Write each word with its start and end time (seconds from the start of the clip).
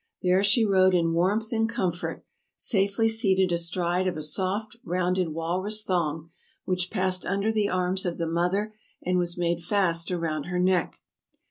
There 0.23 0.41
she 0.41 0.65
rode 0.65 0.95
in 0.95 1.13
warmth 1.13 1.51
and 1.51 1.69
comfort, 1.69 2.25
safely 2.57 3.07
seated 3.07 3.51
astride 3.51 4.07
of 4.07 4.17
a 4.17 4.23
soft, 4.23 4.77
rounded 4.83 5.29
walrus 5.29 5.83
thong, 5.83 6.31
which 6.65 6.89
passed 6.89 7.23
under 7.23 7.51
the 7.51 7.69
arms 7.69 8.03
of 8.03 8.17
the 8.17 8.25
mother 8.25 8.73
and 9.03 9.19
was 9.19 9.37
made 9.37 9.61
fast 9.63 10.09
around 10.11 10.45
her 10.45 10.57
neck. 10.57 10.99